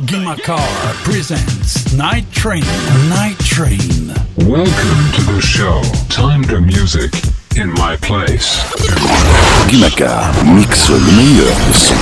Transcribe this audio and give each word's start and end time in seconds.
Gimakar 0.00 0.58
presents 1.04 1.92
Night 1.92 2.24
Train. 2.32 2.64
Night 3.10 3.38
Train. 3.40 4.08
Welcome 4.38 5.12
to 5.12 5.20
the 5.30 5.38
show. 5.40 5.82
Time 6.08 6.42
to 6.44 6.60
music 6.60 7.12
in 7.56 7.70
my 7.74 7.96
place. 7.98 8.58
Gimakar 9.68 10.32
mixe 10.54 10.88
le 10.88 11.12
meilleur 11.12 11.54
du 11.66 11.74
son. 11.74 11.94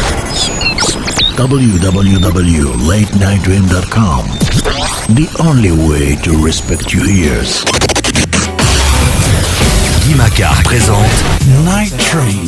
www.latenightdream.com 1.36 4.24
The 5.14 5.28
only 5.40 5.72
way 5.72 6.14
to 6.22 6.36
respect 6.44 6.92
your 6.94 7.06
ears. 7.08 7.64
Gimakar 10.06 10.62
présente 10.62 11.24
Night 11.64 11.92
Train. 11.98 12.46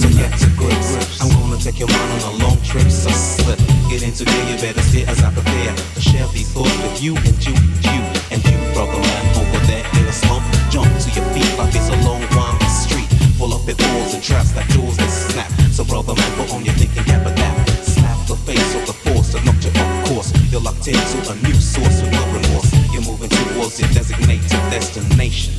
I'm 2.74 2.78
gonna 2.78 2.88
take 2.88 3.04
you 3.04 3.12
on 3.12 3.12
a 3.12 3.12
long 3.12 3.12
trip, 3.12 3.12
so 3.12 3.12
slip. 3.12 3.58
Get 3.90 4.02
into 4.02 4.24
gear, 4.24 4.44
you 4.48 4.56
better 4.56 4.80
stay 4.80 5.04
as 5.04 5.22
I 5.22 5.30
prepare 5.32 5.76
to 5.76 6.00
share 6.00 6.26
these 6.32 6.48
thoughts 6.52 6.72
with 6.80 7.02
you 7.02 7.16
and 7.16 7.36
you, 7.44 7.52
you 7.84 8.00
and 8.32 8.40
you, 8.40 8.56
brother 8.72 8.96
man 8.96 9.24
over 9.36 9.60
there 9.68 9.84
in 10.00 10.06
the 10.06 10.12
slump. 10.12 10.44
Jump 10.70 10.88
to 10.88 11.08
your 11.12 11.26
feet 11.36 11.52
like 11.58 11.74
it's 11.76 11.88
a 11.92 11.96
long 12.08 12.24
winding 12.32 12.72
street, 12.72 13.08
full 13.36 13.52
of 13.52 13.66
pitfalls 13.66 14.14
and 14.14 14.22
traps 14.22 14.56
like 14.56 14.68
doors 14.72 14.96
that 14.96 15.10
snap. 15.10 15.52
So 15.70 15.84
brother 15.84 16.14
man, 16.16 16.32
put 16.36 16.52
on 16.54 16.64
your 16.64 16.74
thinking 16.74 17.04
cap 17.04 17.26
and 17.26 17.36
that. 17.36 17.68
Slap 17.84 18.16
the 18.26 18.36
face 18.48 18.72
of 18.74 18.86
the 18.88 18.96
force 19.04 19.32
to 19.36 19.44
knock 19.44 19.60
you 19.60 19.72
off 19.76 20.08
course. 20.08 20.32
You're 20.48 20.64
locked 20.64 20.88
into 20.88 21.18
a 21.28 21.36
new 21.44 21.56
source 21.60 22.00
with 22.00 22.12
no 22.12 22.24
remorse. 22.32 22.72
You're 22.88 23.04
moving 23.04 23.28
towards 23.28 23.76
your 23.80 23.90
designated 23.92 24.48
destination. 24.72 25.52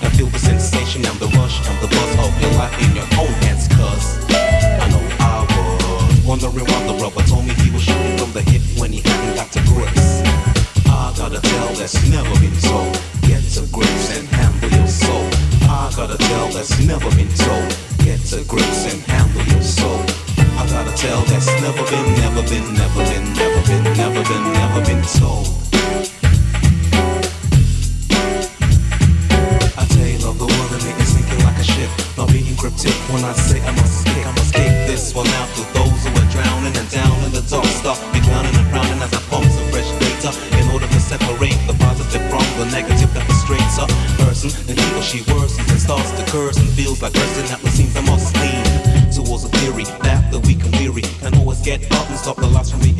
Now 0.00 0.08
feel 0.16 0.32
the 0.32 0.40
sensation 0.40 1.04
and 1.04 1.18
the 1.20 1.28
rush 1.36 1.60
and 1.68 1.76
the 1.84 1.88
buzz 1.92 2.12
of 2.16 2.32
your 2.40 2.52
life 2.56 2.72
in 2.80 2.96
your 2.96 3.08
own 3.20 3.32
hands, 3.44 3.68
cuz 3.68 4.25
wondering 6.42 6.66
why 6.66 6.86
the 6.86 6.94
rubber 7.00 7.22
told 7.22 7.46
me 7.46 7.54
he 7.64 7.70
was 7.70 7.82
shooting 7.82 8.18
from 8.18 8.32
the 8.32 8.42
hip 8.42 8.62
when 8.78 8.92
he 8.92 9.00
hadn't 9.00 9.36
got 9.36 9.50
to 9.52 9.60
grips. 9.64 10.20
I 10.84 11.12
gotta 11.16 11.40
tell 11.40 11.68
that's 11.74 11.96
never 12.10 12.34
been 12.40 12.56
told. 12.60 12.92
Get 13.24 13.42
to 13.56 13.64
grips 13.72 14.12
and 14.12 14.28
handle 14.28 14.70
your 14.76 14.86
soul. 14.86 15.24
I 15.64 15.92
gotta 15.96 16.18
tell 16.18 16.48
that's 16.52 16.76
never 16.84 17.08
been 17.16 17.32
told. 17.40 17.68
Get 18.04 18.20
to 18.32 18.44
grips 18.44 18.84
and 18.92 19.00
handle 19.08 19.44
your 19.48 19.62
soul. 19.62 20.00
I 20.60 20.68
gotta 20.68 20.92
tell 20.96 21.22
that's 21.24 21.48
never 21.64 21.84
been, 21.88 22.06
never 22.20 22.42
been, 22.44 22.66
never 22.74 23.02
been, 23.08 23.24
never 23.32 23.60
been, 23.64 23.84
never 23.96 24.22
been, 24.28 24.44
never 24.52 24.80
been 24.84 25.02
told. 25.16 25.46
I 29.72 29.84
tell 29.88 30.06
you, 30.06 30.18
love 30.20 30.38
the 30.38 30.48
world 30.52 30.70
and 30.72 30.82
make 30.84 30.96
me 31.00 31.04
sinking 31.04 31.40
like 31.44 31.56
a 31.56 31.64
ship. 31.64 31.90
Not 32.16 32.28
being 32.28 32.56
cryptic 32.56 32.92
when 33.12 33.24
I 33.24 33.32
say 33.32 33.60
I 33.60 33.75
starts 45.86 46.10
to 46.18 46.24
curse 46.32 46.56
and 46.56 46.68
feels 46.70 47.00
like 47.00 47.14
cursing. 47.14 47.46
That 47.46 47.60
seems 47.70 47.94
I 47.94 48.00
must 48.00 48.34
lean 48.42 48.64
towards 49.14 49.44
a 49.44 49.48
theory 49.62 49.84
that 50.02 50.32
the 50.32 50.40
weak 50.40 50.58
and 50.64 50.74
weary 50.74 51.02
can 51.22 51.32
always 51.38 51.60
get 51.60 51.80
up 51.92 52.10
and 52.10 52.18
stop 52.18 52.36
the 52.36 52.48
lives 52.48 52.72
from 52.72 52.80
being 52.80 52.95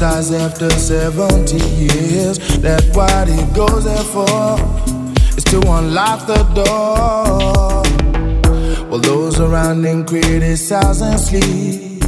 man 0.00 0.34
after 0.34 0.70
70 0.70 1.56
years 1.56 2.38
that 2.58 2.84
what 2.94 3.26
he 3.26 3.42
goes 3.52 3.84
there 3.84 4.04
for 4.04 4.56
is 5.36 5.42
to 5.44 5.58
unlock 5.58 6.26
the 6.26 6.42
door. 6.54 7.82
While 8.88 9.00
those 9.00 9.40
around 9.40 9.84
him 9.84 10.04
criticize 10.04 11.00
and 11.02 11.18
sleep. 11.18 12.00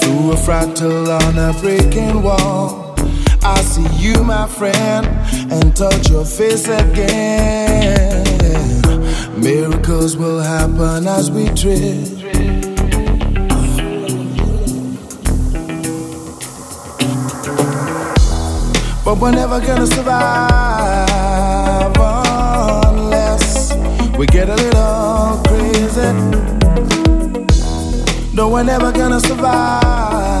Through 0.00 0.32
a 0.32 0.36
fractal 0.36 1.08
on 1.20 1.38
a 1.38 1.52
breaking 1.60 2.22
wall, 2.22 2.94
I 3.42 3.60
see 3.62 3.86
you, 4.02 4.22
my 4.24 4.48
friend, 4.48 5.06
and 5.52 5.76
touch 5.76 6.10
your 6.10 6.24
face 6.24 6.66
again. 6.66 8.25
Miracles 9.36 10.16
will 10.16 10.40
happen 10.40 11.06
as 11.06 11.30
we 11.30 11.44
drift. 11.50 12.22
But 19.04 19.18
we're 19.20 19.32
never 19.32 19.60
gonna 19.60 19.86
survive 19.86 21.06
unless 22.88 23.74
we 24.16 24.26
get 24.26 24.48
a 24.48 24.56
little 24.56 25.42
crazy. 25.46 26.12
No, 28.34 28.48
we're 28.48 28.64
never 28.64 28.90
gonna 28.90 29.20
survive 29.20 30.35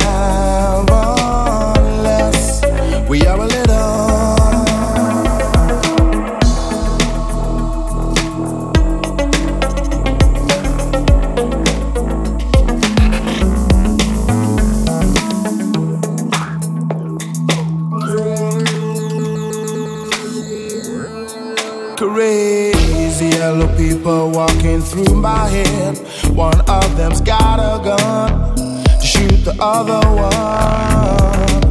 people 24.06 24.30
walking 24.30 24.80
through 24.80 25.16
my 25.16 25.48
head. 25.48 25.98
One 26.28 26.60
of 26.68 26.96
them's 26.96 27.20
got 27.20 27.58
a 27.58 27.82
gun 27.82 28.54
to 29.00 29.04
shoot 29.04 29.44
the 29.44 29.56
other 29.58 29.98
one. 30.08 31.64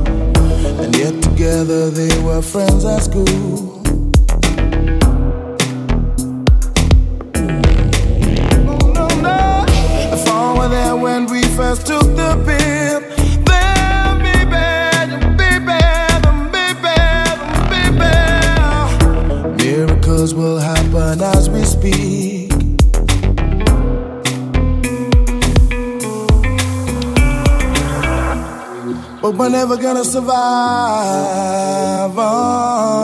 And 0.83 0.93
yet 0.97 1.23
together 1.23 1.89
they 1.89 2.21
were 2.23 2.41
friends 2.41 2.83
at 2.83 3.03
school. 3.03 3.64
Never 29.75 29.93
gonna 29.93 30.05
survive 30.05 31.57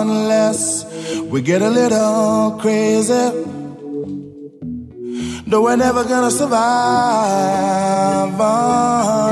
unless 0.01 0.85
we 1.23 1.41
get 1.41 1.62
a 1.62 1.69
little 1.69 2.57
crazy. 2.62 3.31
No, 5.45 5.63
we're 5.63 5.75
never 5.75 6.06
gonna 6.06 6.31
survive 6.31 7.19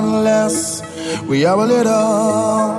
unless 0.04 0.82
we 1.28 1.46
are 1.46 1.58
a 1.58 1.66
little. 1.66 2.79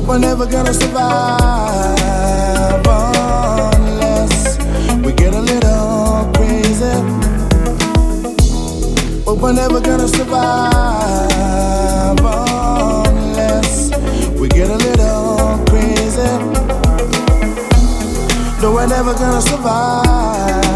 But 0.00 0.08
we're 0.08 0.18
never 0.18 0.46
gonna 0.46 0.72
survive 0.72 1.98
unless 3.76 4.56
we 5.04 5.12
get 5.12 5.34
a 5.34 5.40
little 5.40 6.32
crazy. 6.32 6.94
But 9.26 9.36
we're 9.36 9.52
never 9.52 9.78
gonna 9.78 10.08
survive 10.08 11.28
unless 13.08 13.90
we 14.40 14.48
get 14.48 14.70
a 14.70 14.78
little 14.78 15.62
crazy. 15.68 16.32
No, 18.62 18.72
we're 18.72 18.86
never 18.86 19.12
gonna 19.12 19.42
survive 19.42 20.69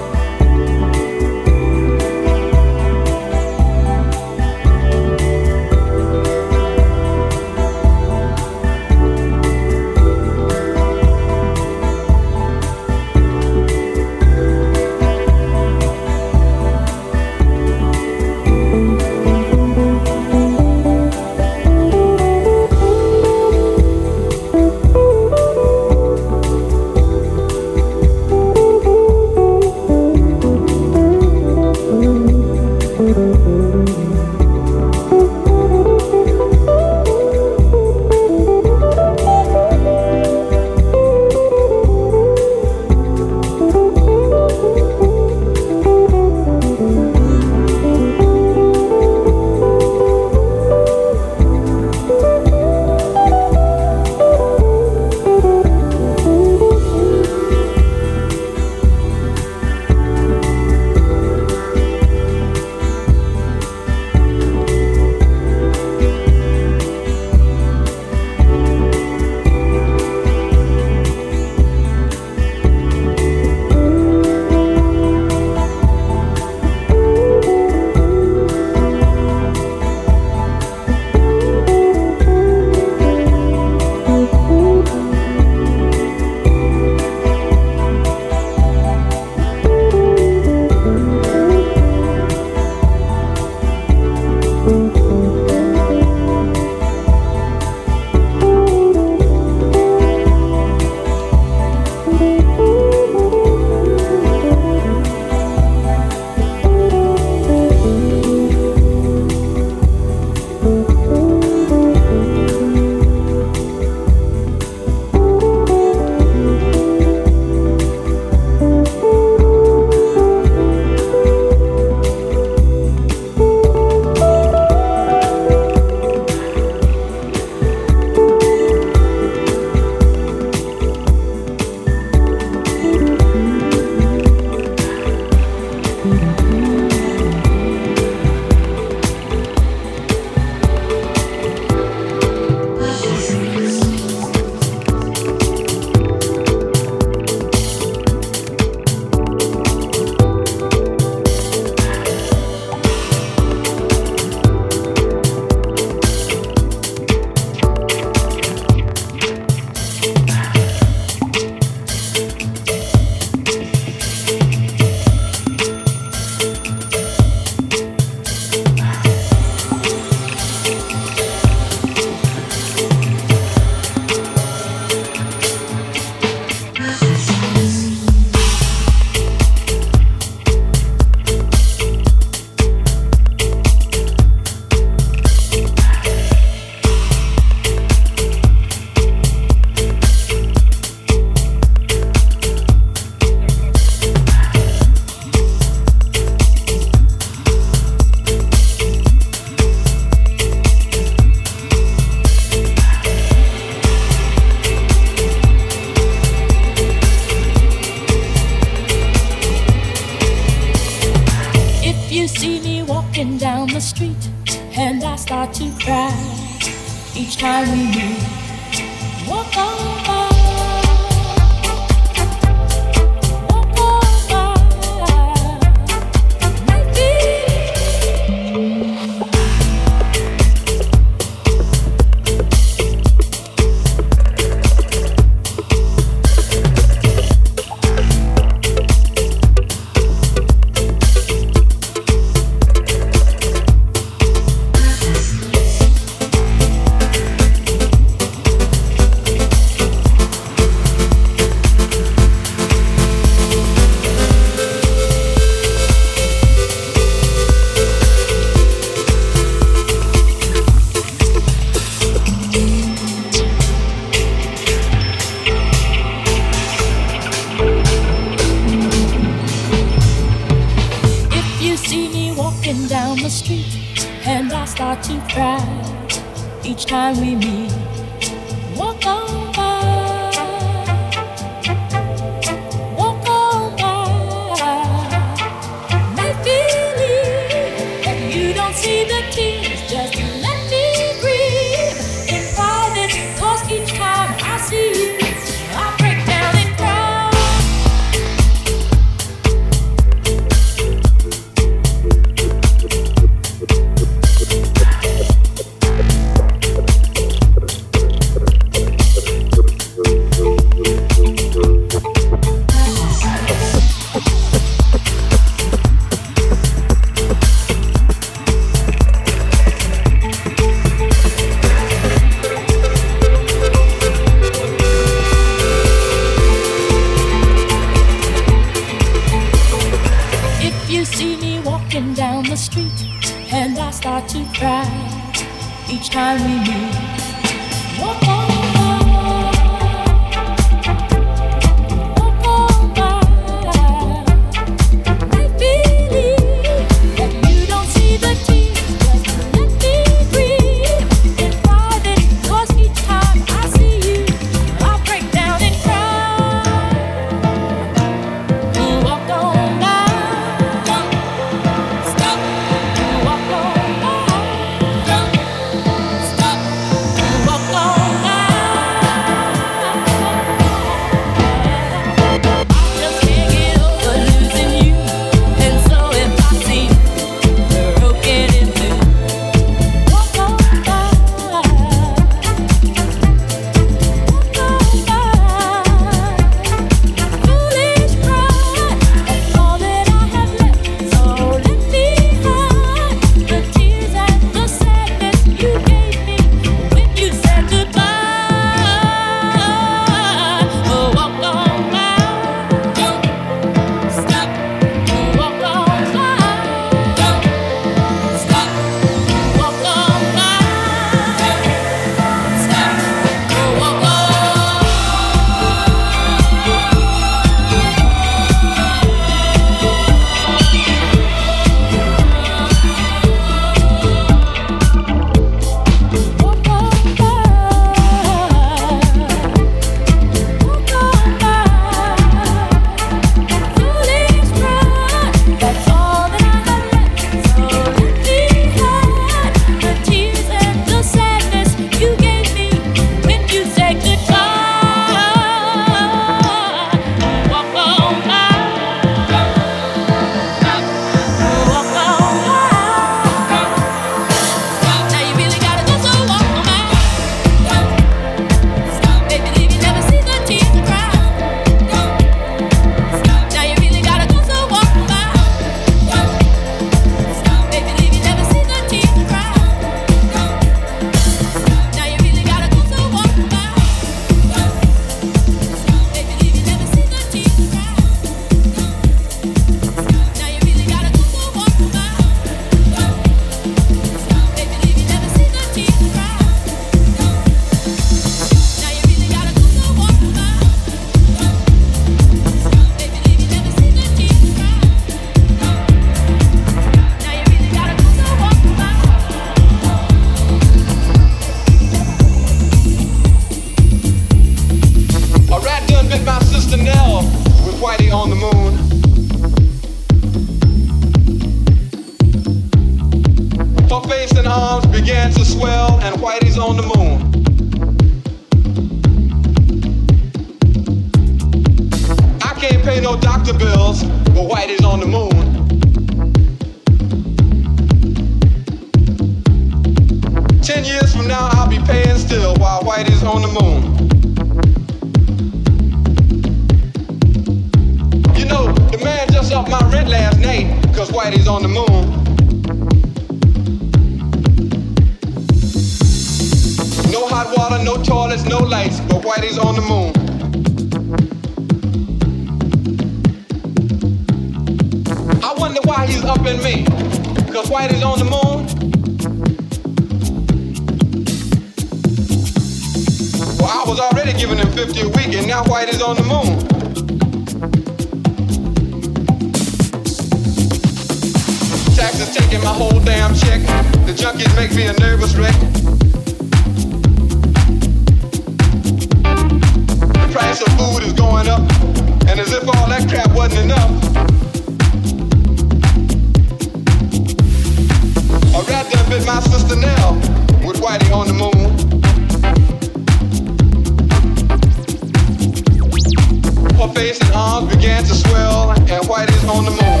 face 596.96 597.20
and 597.20 597.30
arms 597.34 597.68
began 597.74 598.02
to 598.02 598.14
swell, 598.14 598.70
and 598.70 599.06
white 599.06 599.28
is 599.28 599.44
on 599.44 599.64
the 599.66 599.70
moon. 599.70 600.00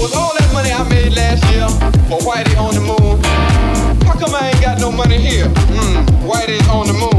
Was 0.00 0.12
all 0.16 0.32
that 0.36 0.50
money 0.52 0.72
I 0.72 0.82
made 0.88 1.12
last 1.14 1.44
year 1.52 1.68
for 2.08 2.18
Whitey 2.26 2.56
on 2.58 2.74
the 2.74 2.80
moon? 2.80 3.22
How 4.04 4.14
come 4.18 4.34
I 4.34 4.50
ain't 4.50 4.60
got 4.60 4.80
no 4.80 4.90
money 4.90 5.18
here? 5.18 5.48
Hmm, 5.48 6.28
Whitey's 6.28 6.68
on 6.68 6.88
the 6.88 6.92
moon. 6.92 7.15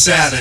Saturday. 0.00 0.39